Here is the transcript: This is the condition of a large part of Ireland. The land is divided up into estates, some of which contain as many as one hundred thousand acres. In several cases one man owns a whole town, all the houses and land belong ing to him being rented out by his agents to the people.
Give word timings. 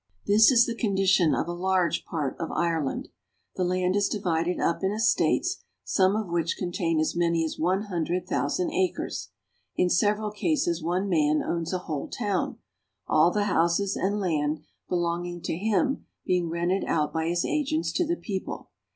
This 0.25 0.49
is 0.49 0.65
the 0.65 0.73
condition 0.73 1.35
of 1.35 1.47
a 1.47 1.53
large 1.53 2.05
part 2.05 2.35
of 2.39 2.51
Ireland. 2.51 3.09
The 3.55 3.63
land 3.63 3.95
is 3.95 4.09
divided 4.09 4.59
up 4.59 4.81
into 4.81 4.95
estates, 4.95 5.61
some 5.83 6.15
of 6.15 6.27
which 6.27 6.57
contain 6.57 6.99
as 6.99 7.15
many 7.15 7.45
as 7.45 7.59
one 7.59 7.83
hundred 7.83 8.25
thousand 8.27 8.71
acres. 8.71 9.29
In 9.75 9.91
several 9.91 10.31
cases 10.31 10.81
one 10.81 11.07
man 11.07 11.43
owns 11.43 11.71
a 11.71 11.77
whole 11.85 12.07
town, 12.07 12.57
all 13.07 13.29
the 13.29 13.43
houses 13.43 13.95
and 13.95 14.19
land 14.19 14.61
belong 14.89 15.27
ing 15.27 15.39
to 15.41 15.55
him 15.55 16.07
being 16.25 16.49
rented 16.49 16.83
out 16.85 17.13
by 17.13 17.27
his 17.27 17.45
agents 17.45 17.91
to 17.91 18.03
the 18.03 18.17
people. 18.17 18.71